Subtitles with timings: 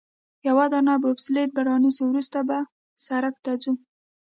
[0.47, 2.57] یوه دانه بوبسلیډ به رانیسو، وروسته به
[3.05, 3.73] سړک ته ووځو.